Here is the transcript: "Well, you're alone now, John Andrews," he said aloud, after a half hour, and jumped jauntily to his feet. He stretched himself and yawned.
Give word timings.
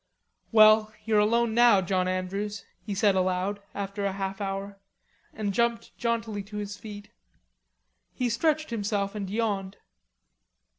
"Well, 0.51 0.91
you're 1.05 1.19
alone 1.19 1.53
now, 1.53 1.79
John 1.79 2.07
Andrews," 2.07 2.65
he 2.83 2.95
said 2.95 3.13
aloud, 3.13 3.61
after 3.75 4.03
a 4.03 4.13
half 4.13 4.41
hour, 4.41 4.79
and 5.31 5.53
jumped 5.53 5.95
jauntily 5.95 6.41
to 6.41 6.57
his 6.57 6.75
feet. 6.75 7.11
He 8.15 8.27
stretched 8.27 8.71
himself 8.71 9.13
and 9.13 9.29
yawned. 9.29 9.77